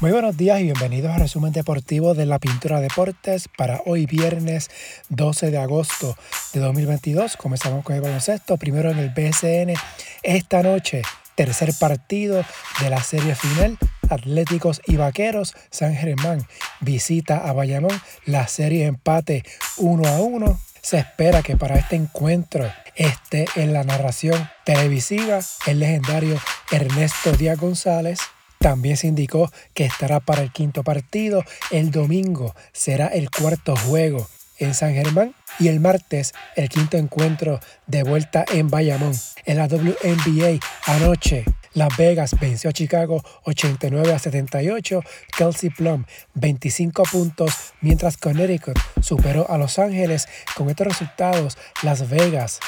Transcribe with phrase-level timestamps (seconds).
[0.00, 4.70] Muy buenos días y bienvenidos al resumen deportivo de la Pintura Deportes para hoy viernes
[5.08, 6.16] 12 de agosto
[6.52, 7.36] de 2022.
[7.36, 9.74] Comenzamos con el baloncesto, primero en el BSN.
[10.22, 11.02] Esta noche,
[11.34, 12.44] tercer partido
[12.80, 13.76] de la serie final.
[14.08, 16.46] Atléticos y Vaqueros, San Germán
[16.78, 19.42] visita a Bayamón, la serie empate
[19.78, 20.60] 1 a 1.
[20.80, 27.58] Se espera que para este encuentro esté en la narración televisiva el legendario Ernesto Díaz
[27.58, 28.20] González,
[28.58, 31.44] también se indicó que estará para el quinto partido.
[31.70, 37.60] El domingo será el cuarto juego en San Germán y el martes el quinto encuentro
[37.86, 39.12] de vuelta en Bayamón.
[39.44, 41.44] En la WNBA anoche
[41.78, 45.00] las Vegas venció a Chicago 89 a 78,
[45.36, 50.28] Kelsey Plum 25 puntos, mientras Connecticut superó a Los Ángeles.
[50.56, 52.58] Con estos resultados, Las Vegas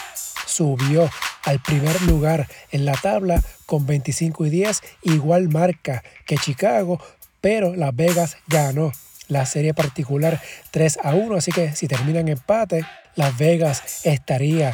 [0.46, 1.10] subió
[1.42, 7.00] al primer lugar en la tabla con 25 y 10, igual marca que Chicago,
[7.40, 8.92] pero Las Vegas ganó
[9.26, 12.84] la serie particular 3 a 1, así que si terminan empate,
[13.16, 14.72] Las Vegas estaría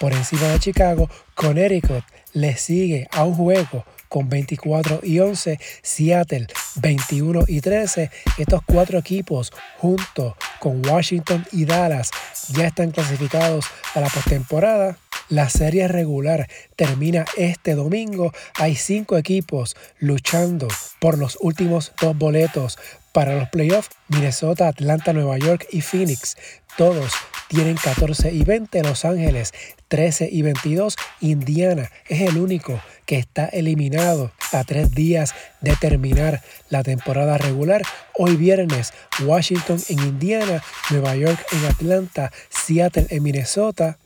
[0.00, 1.08] por encima de Chicago.
[1.34, 2.02] Connecticut
[2.36, 8.10] le sigue a un juego con 24 y 11, Seattle 21 y 13.
[8.36, 12.10] Estos cuatro equipos junto con Washington y Dallas
[12.50, 13.64] ya están clasificados
[13.94, 14.98] a la postemporada.
[15.30, 18.32] La serie regular termina este domingo.
[18.56, 20.68] Hay cinco equipos luchando
[21.00, 22.78] por los últimos dos boletos
[23.16, 23.88] para los playoffs.
[24.08, 26.36] Minnesota, Atlanta, Nueva York y Phoenix.
[26.76, 27.12] Todos
[27.48, 28.82] tienen 14 y 20.
[28.82, 29.54] Los Ángeles
[29.88, 30.96] 13 y 22.
[31.22, 37.80] Indiana es el único que está eliminado a tres días de terminar la temporada regular.
[38.12, 38.92] Hoy viernes,
[39.24, 43.96] Washington en Indiana, Nueva York en Atlanta, Seattle en Minnesota.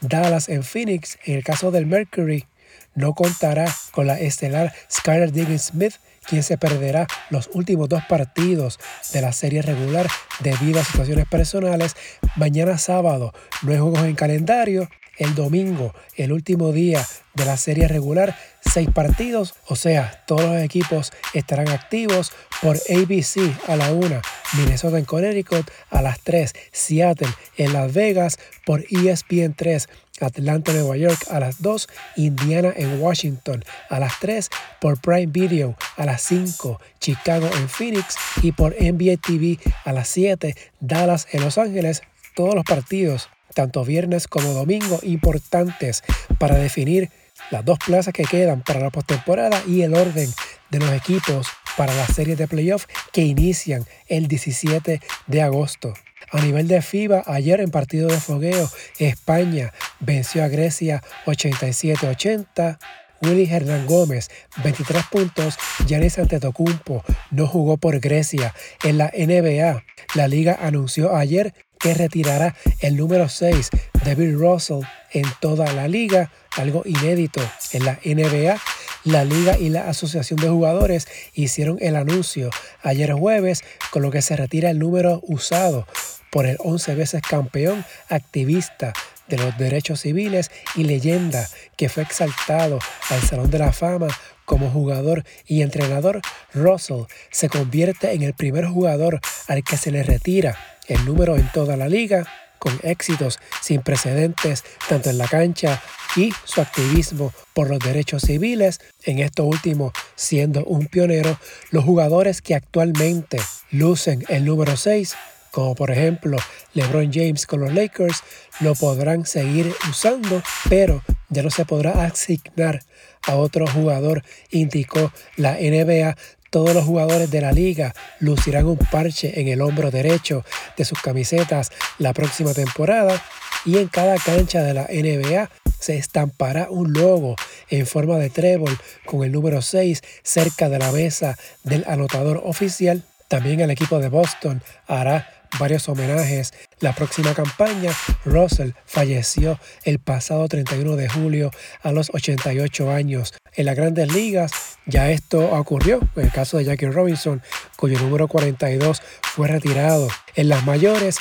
[0.00, 2.46] Dallas en Phoenix, en el caso del Mercury,
[2.94, 5.94] no contará con la estelar Skyler Diggins Smith,
[6.26, 8.78] quien se perderá los últimos dos partidos
[9.12, 10.08] de la serie regular
[10.40, 11.96] debido a situaciones personales.
[12.36, 14.88] Mañana sábado no hay juegos en calendario.
[15.18, 20.62] El domingo, el último día de la serie regular, seis partidos, o sea, todos los
[20.62, 24.22] equipos estarán activos por ABC a la 1,
[24.56, 27.28] Minnesota en Connecticut a las 3, Seattle
[27.58, 29.88] en Las Vegas por ESPN 3,
[30.20, 34.50] Atlanta, Nueva York a las 2, Indiana en Washington a las 3,
[34.80, 40.08] por Prime Video a las 5, Chicago en Phoenix y por NBA TV a las
[40.08, 42.02] 7, Dallas en Los Ángeles,
[42.34, 46.02] todos los partidos, tanto viernes como domingo, importantes
[46.38, 47.10] para definir
[47.50, 50.30] las dos plazas que quedan para la postemporada y el orden
[50.70, 55.94] de los equipos para las series de playoff que inician el 17 de agosto.
[56.32, 62.78] A nivel de FIBA, ayer en partido de fogueo, España venció a Grecia 87-80.
[63.22, 64.30] Willy Hernán Gómez,
[64.62, 65.56] 23 puntos.
[65.86, 68.54] Giannis Antetokounmpo no jugó por Grecia.
[68.84, 73.70] En la NBA, la liga anunció ayer que retirará el número 6
[74.04, 77.40] de Russell en toda la liga, algo inédito
[77.72, 78.56] en la NBA.
[79.04, 82.50] La liga y la asociación de jugadores hicieron el anuncio
[82.82, 85.86] ayer jueves, con lo que se retira el número usado
[86.30, 88.92] por el 11 veces campeón activista
[89.28, 92.78] de los derechos civiles y leyenda que fue exaltado
[93.10, 94.08] al Salón de la Fama
[94.44, 96.20] como jugador y entrenador,
[96.52, 100.58] Russell se convierte en el primer jugador al que se le retira
[100.88, 102.26] el número en toda la liga,
[102.58, 105.80] con éxitos sin precedentes tanto en la cancha
[106.16, 111.38] y su activismo por los derechos civiles, en esto último siendo un pionero,
[111.70, 113.38] los jugadores que actualmente
[113.70, 115.16] lucen el número 6
[115.50, 116.38] como por ejemplo
[116.74, 118.22] LeBron James con los Lakers,
[118.60, 122.80] lo podrán seguir usando, pero ya no se podrá asignar
[123.26, 126.16] a otro jugador, indicó la NBA.
[126.50, 130.44] Todos los jugadores de la liga lucirán un parche en el hombro derecho
[130.76, 133.22] de sus camisetas la próxima temporada
[133.64, 137.36] y en cada cancha de la NBA se estampará un logo
[137.68, 138.76] en forma de trébol
[139.06, 143.04] con el número 6 cerca de la mesa del anotador oficial.
[143.28, 146.52] También el equipo de Boston hará varios homenajes.
[146.80, 147.92] La próxima campaña,
[148.24, 151.50] Russell falleció el pasado 31 de julio
[151.82, 153.34] a los 88 años.
[153.54, 154.52] En las grandes ligas
[154.86, 157.42] ya esto ocurrió, en el caso de Jackie Robinson,
[157.76, 160.08] cuyo número 42 fue retirado.
[160.34, 161.16] En las mayores,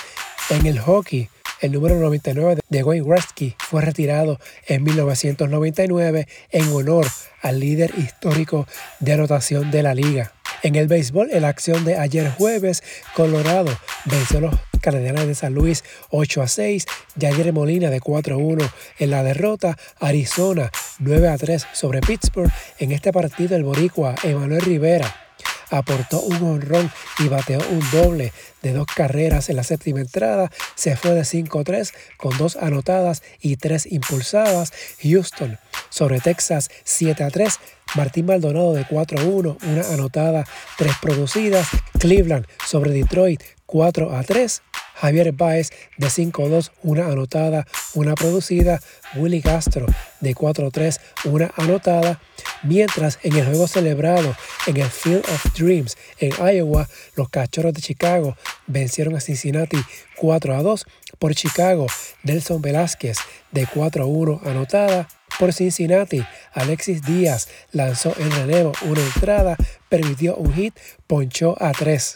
[0.50, 1.30] en el hockey,
[1.62, 7.06] el número 99 de Wayne Gretzky fue retirado en 1999 en honor
[7.42, 8.66] al líder histórico
[9.00, 10.34] de anotación de la liga.
[10.62, 12.84] En el béisbol, en la acción de ayer jueves,
[13.16, 13.70] Colorado
[14.06, 16.86] venció a los Canadianos de San Luis 8 a 6,
[17.16, 18.70] Yair Molina de 4 a 1
[19.00, 20.70] en la derrota, Arizona
[21.00, 22.52] 9 a 3 sobre Pittsburgh.
[22.78, 25.29] En este partido, el boricua Emanuel Rivera
[25.69, 30.51] aportó un honrón y bateó un doble de dos carreras en la séptima entrada.
[30.75, 34.71] Se fue de 5-3 con dos anotadas y tres impulsadas.
[35.01, 35.57] Houston
[35.89, 37.57] sobre Texas 7-3.
[37.95, 40.45] Martín Maldonado de 4-1, una anotada,
[40.77, 41.68] tres producidas.
[42.00, 44.62] Cleveland sobre Detroit 4-3.
[44.95, 48.81] Javier Baez de 5-2, una anotada, una producida.
[49.16, 49.86] Willy Castro
[50.19, 52.19] de 4-3, una anotada.
[52.63, 54.36] Mientras en el juego celebrado
[54.68, 58.36] en el Field of Dreams en Iowa, los Cachorros de Chicago
[58.68, 59.77] vencieron a Cincinnati
[60.18, 60.86] 4 2
[61.18, 61.88] por Chicago.
[62.24, 63.18] Nelson Velázquez
[63.51, 65.07] de 4 1 anotada.
[65.38, 66.21] Por Cincinnati,
[66.51, 69.56] Alexis Díaz lanzó en relevo una entrada,
[69.88, 70.77] permitió un hit,
[71.07, 72.16] ponchó a 3.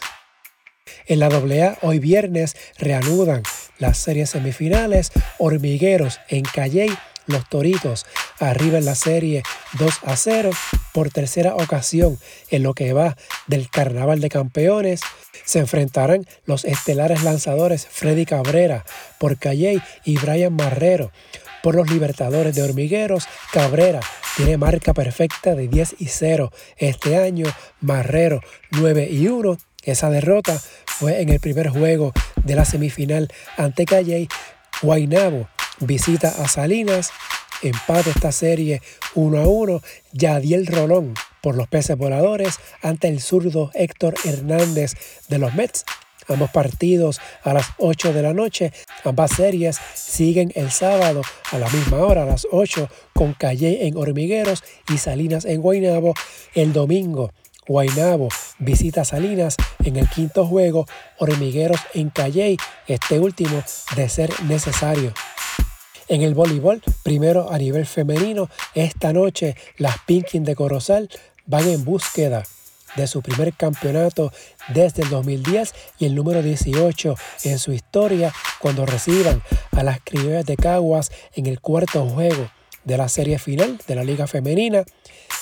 [1.06, 3.42] En la AA, hoy viernes, reanudan
[3.78, 5.12] las series semifinales.
[5.38, 6.90] Hormigueros en Calley,
[7.26, 8.06] los Toritos
[8.38, 9.42] arriba en la serie
[9.78, 10.50] 2 a 0
[10.92, 12.18] por tercera ocasión
[12.50, 13.16] en lo que va
[13.46, 15.00] del Carnaval de Campeones.
[15.44, 18.84] Se enfrentarán los estelares lanzadores Freddy Cabrera
[19.18, 21.12] por Calley y Brian Marrero
[21.62, 23.26] por los Libertadores de Hormigueros.
[23.52, 24.00] Cabrera
[24.36, 27.46] tiene marca perfecta de 10 y 0 este año.
[27.80, 28.40] Marrero
[28.70, 32.12] 9 y 1 esa derrota fue en el primer juego
[32.44, 34.28] de la semifinal ante Calle.
[34.82, 35.48] Guainabo
[35.80, 37.10] visita a Salinas,
[37.62, 38.82] empate esta serie
[39.14, 39.82] 1 a 1.
[40.12, 44.92] Yadiel Rolón por los peces voladores ante el zurdo Héctor Hernández
[45.28, 45.84] de los Mets.
[46.26, 48.72] Ambos partidos a las 8 de la noche.
[49.04, 51.20] Ambas series siguen el sábado
[51.52, 56.14] a la misma hora, a las 8, con Calle en Hormigueros y Salinas en Guainabo.
[56.54, 57.30] El domingo
[57.66, 58.28] Guainabo
[58.58, 60.86] visita Salinas en el quinto juego,
[61.18, 62.56] Hormigueros en Calley,
[62.86, 63.62] este último
[63.96, 65.12] de ser necesario.
[66.08, 71.08] En el voleibol, primero a nivel femenino, esta noche las Pinkin de Corozal
[71.46, 72.44] van en búsqueda
[72.96, 74.32] de su primer campeonato
[74.68, 77.14] desde el 2010 y el número 18
[77.44, 82.50] en su historia cuando reciban a las criollas de Caguas en el cuarto juego
[82.84, 84.84] de la serie final de la Liga Femenina.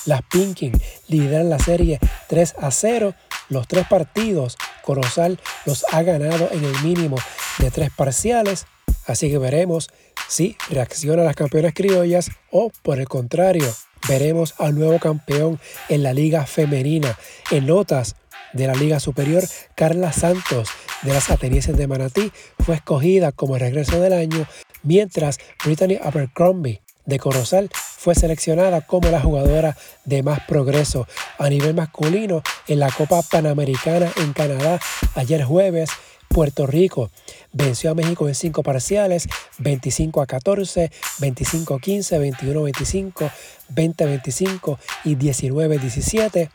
[0.04, 0.72] Las Pinkin
[1.08, 3.14] lideran la serie 3 a 0.
[3.48, 7.16] Los tres partidos, Corozal los ha ganado en el mínimo
[7.58, 8.66] de tres parciales.
[9.06, 9.90] Así que veremos
[10.28, 13.70] si reacciona las campeonas criollas o por el contrario,
[14.08, 17.18] veremos al nuevo campeón en la liga femenina.
[17.50, 18.16] En notas
[18.52, 19.44] de la Liga Superior,
[19.74, 20.68] Carla Santos
[21.02, 24.46] de las Atenienses de Manatí fue escogida como regreso del año,
[24.82, 27.70] mientras Brittany Abercrombie de Corozal
[28.02, 31.06] fue seleccionada como la jugadora de más progreso
[31.38, 34.80] a nivel masculino en la Copa Panamericana en Canadá
[35.14, 35.88] ayer jueves.
[36.26, 37.10] Puerto Rico
[37.52, 39.28] venció a México en cinco parciales,
[39.58, 40.90] 25 a 14,
[41.20, 43.30] 25 a 15, 21 a 25,
[43.68, 46.50] 20 a 25 y 19 a 17.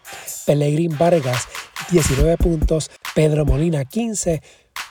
[0.46, 1.48] Pellegrín Vargas,
[1.92, 4.42] 19 puntos, Pedro Molina, 15.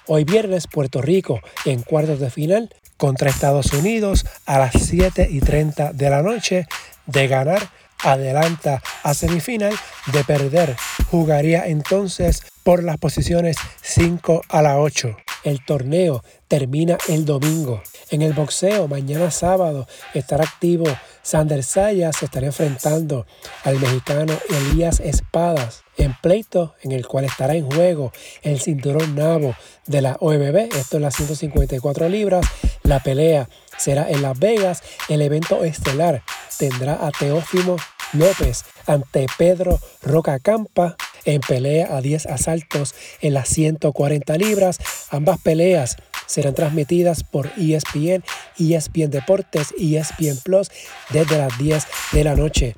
[0.06, 5.40] Hoy viernes, Puerto Rico en cuartos de final contra Estados Unidos a las 7 y
[5.40, 6.66] 30 de la noche.
[7.06, 7.68] De ganar,
[8.02, 9.74] adelanta a semifinal.
[10.12, 10.76] De perder,
[11.10, 15.16] jugaría entonces por las posiciones 5 a la 8.
[15.44, 17.82] El torneo termina el domingo.
[18.10, 20.86] En el boxeo, mañana sábado, estará activo
[21.22, 23.26] Sander Sayas, estará enfrentando
[23.64, 28.12] al mexicano Elías Espadas en pleito en el cual estará en juego
[28.42, 29.54] el cinturón nabo
[29.86, 32.46] de la OMB, esto es las 154 libras.
[32.82, 34.82] La pelea será en Las Vegas.
[35.08, 36.22] El evento estelar
[36.58, 37.76] tendrá a Teófimo
[38.12, 44.78] López ante Pedro Rocacampa en pelea a 10 asaltos en las 140 libras.
[45.10, 48.24] Ambas peleas serán transmitidas por ESPN,
[48.58, 50.70] ESPN Deportes ESPN Plus
[51.10, 52.76] desde las 10 de la noche.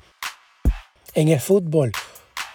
[1.15, 1.91] En el fútbol,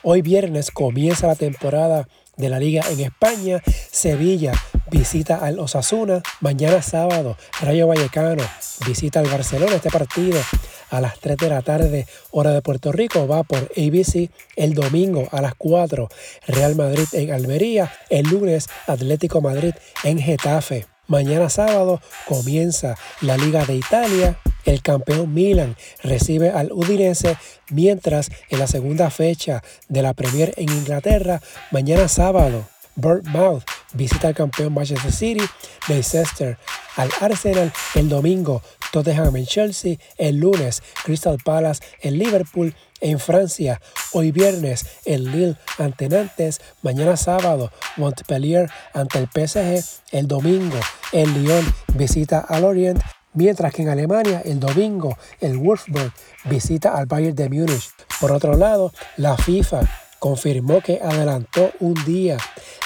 [0.05, 2.07] hoy viernes comienza la temporada
[2.37, 3.63] de la liga en España.
[3.91, 4.53] Sevilla
[4.91, 6.23] visita al Osasuna.
[6.41, 8.45] Mañana sábado, Rayo Vallecano
[8.87, 9.75] visita al Barcelona.
[9.75, 10.39] Este partido
[10.91, 14.31] a las 3 de la tarde, hora de Puerto Rico, va por ABC.
[14.57, 16.09] El domingo a las 4,
[16.47, 17.93] Real Madrid en Almería.
[18.11, 20.87] El lunes, Atlético Madrid en Getafe.
[21.07, 24.39] Mañana sábado comienza la Liga de Italia.
[24.65, 27.37] El campeón Milan recibe al Udinese,
[27.71, 31.41] mientras en la segunda fecha de la Premier en Inglaterra,
[31.71, 32.67] mañana sábado,
[32.97, 35.45] Bournemouth visita al campeón Manchester City,
[35.89, 36.59] Leicester
[36.97, 43.81] al Arsenal, el domingo Tottenham en Chelsea, el lunes Crystal Palace en Liverpool, en Francia,
[44.13, 50.79] hoy viernes el Lille ante Nantes, mañana sábado Montpellier ante el PSG, el domingo
[51.13, 53.01] el Lyon visita al Orient,
[53.35, 56.13] mientras que en Alemania el domingo el Wolfsburg
[56.45, 57.91] visita al Bayern de Múnich.
[58.21, 59.83] Por otro lado, la FIFA
[60.19, 62.39] confirmó que adelantó un día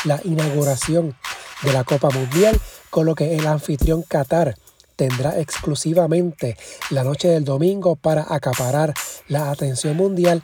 [0.05, 1.15] la inauguración
[1.63, 2.59] de la Copa Mundial,
[2.91, 4.57] con lo que el anfitrión Qatar
[4.97, 6.57] tendrá exclusivamente
[6.91, 8.95] la noche del domingo para acaparar
[9.29, 10.43] la atención mundial.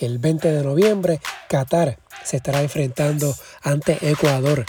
[0.00, 4.64] El 20 de noviembre, Qatar se estará enfrentando ante Ecuador.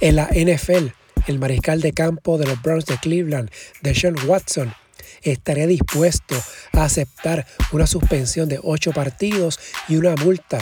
[0.00, 0.88] En la NFL,
[1.26, 3.50] el mariscal de campo de los Browns de Cleveland,
[3.80, 4.74] Deshaun Watson,
[5.22, 6.34] estaría dispuesto
[6.72, 10.58] a aceptar una suspensión de ocho partidos y una multa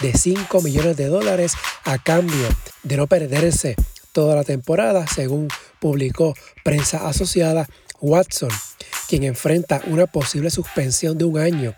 [0.00, 1.54] de 5 millones de dólares
[1.84, 2.48] a cambio
[2.82, 3.76] de no perderse
[4.12, 5.48] toda la temporada, según
[5.80, 7.66] publicó prensa asociada
[8.00, 8.50] Watson,
[9.08, 11.74] quien enfrenta una posible suspensión de un año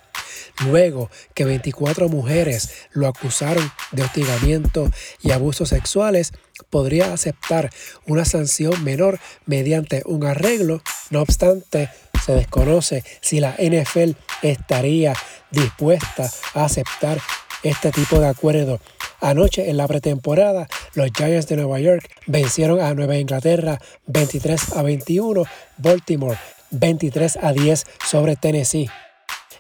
[0.67, 4.91] luego que 24 mujeres lo acusaron de hostigamiento
[5.23, 6.33] y abusos sexuales,
[6.71, 7.71] podría aceptar
[8.07, 10.83] una sanción menor mediante un arreglo.
[11.11, 11.91] No obstante,
[12.25, 15.15] se desconoce si la NFL estaría
[15.51, 17.21] dispuesta a aceptar
[17.63, 18.81] este tipo de acuerdo.
[19.21, 24.83] Anoche en la pretemporada, los Giants de Nueva York vencieron a Nueva Inglaterra 23 a
[24.83, 25.45] 21,
[25.79, 26.37] Baltimore
[26.71, 28.89] 23 a 10 sobre Tennessee.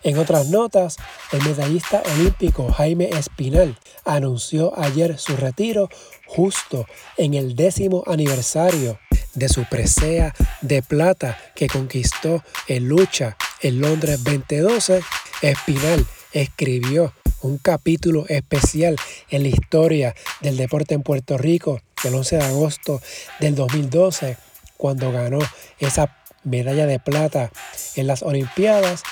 [0.04, 0.98] En otras notas,
[1.32, 5.88] el medallista olímpico Jaime Espinal anunció ayer su retiro
[6.26, 8.98] justo en el décimo aniversario
[9.32, 15.02] de su presea de plata que conquistó en lucha en Londres 2012.
[15.40, 18.96] Espinal escribió un capítulo especial
[19.30, 23.00] en la historia del deporte en Puerto Rico el 11 de agosto
[23.40, 24.36] del 2012,
[24.76, 25.38] cuando ganó
[25.78, 27.50] esa medalla de plata
[27.96, 29.02] en las Olimpiadas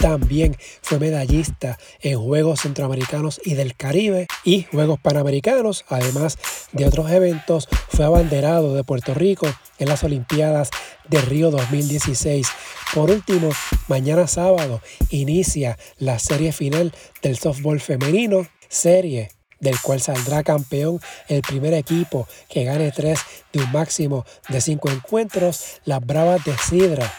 [0.00, 6.38] también fue medallista en Juegos Centroamericanos y del Caribe y Juegos Panamericanos, además
[6.72, 7.68] de otros eventos.
[7.88, 9.46] Fue abanderado de Puerto Rico
[9.78, 10.70] en las Olimpiadas
[11.08, 12.46] de Río 2016.
[12.94, 13.50] Por último,
[13.88, 21.40] mañana sábado inicia la serie final del softball femenino, serie del cual saldrá campeón el
[21.40, 23.20] primer equipo que gane tres
[23.52, 27.10] de un máximo de cinco encuentros, las Bravas de Sidra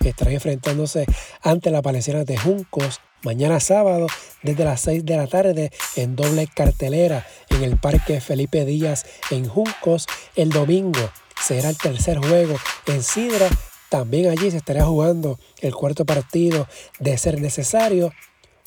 [0.00, 1.06] estarán enfrentándose
[1.42, 4.06] ante la Palestina de Juncos mañana sábado
[4.42, 9.48] desde las 6 de la tarde en doble cartelera en el Parque Felipe Díaz en
[9.48, 10.06] Juncos.
[10.34, 11.10] El domingo
[11.40, 13.48] será el tercer juego en Sidra.
[13.88, 16.66] También allí se estará jugando el cuarto partido
[16.98, 18.12] de ser necesario.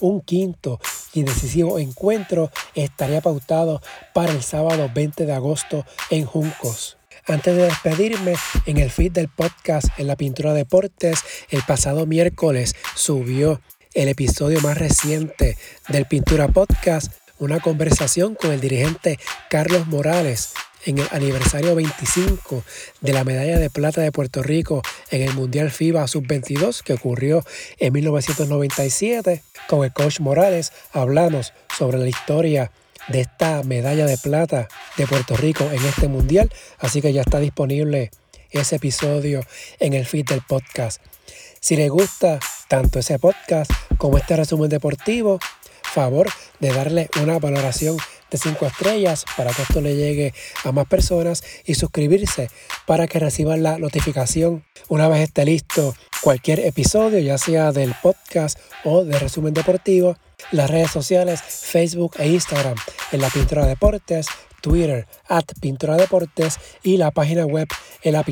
[0.01, 0.79] Un quinto
[1.13, 3.81] y decisivo encuentro estaría pautado
[4.13, 6.97] para el sábado 20 de agosto en Juncos.
[7.27, 8.36] Antes de despedirme,
[8.67, 13.62] en el feed del podcast en la Pintura Deportes, el pasado miércoles subió
[13.96, 19.17] el episodio más reciente del Pintura Podcast, una conversación con el dirigente
[19.50, 20.53] Carlos Morales
[20.86, 22.63] en el aniversario 25
[23.01, 27.44] de la medalla de plata de Puerto Rico en el Mundial FIBA Sub-22 que ocurrió
[27.79, 29.41] en 1997.
[29.67, 32.72] Con el coach Morales hablamos sobre la historia
[33.07, 36.51] de esta medalla de plata de Puerto Rico en este mundial.
[36.79, 38.12] Así que ya está disponible
[38.51, 39.41] ese episodio
[39.79, 41.01] en el feed del podcast.
[41.59, 45.39] Si le gusta tanto ese podcast como este resumen deportivo,
[45.83, 46.27] favor
[46.59, 47.97] de darle una valoración
[48.32, 52.50] de 5 estrellas para que esto le llegue a más personas y suscribirse
[52.86, 58.60] para que reciban la notificación una vez esté listo cualquier episodio, ya sea del podcast
[58.84, 60.17] o de resumen deportivo
[60.51, 62.75] las redes sociales Facebook e Instagram
[63.12, 64.27] en la Pintura Deportes,
[64.62, 67.67] Twitter at Pintura Deportes y la página web
[68.01, 68.24] en la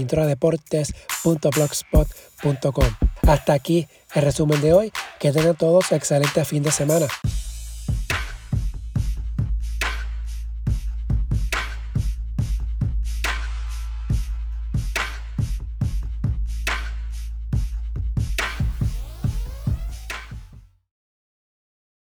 [3.27, 4.91] Hasta aquí el resumen de hoy.
[5.19, 7.07] Que tengan todos excelente fin de semana.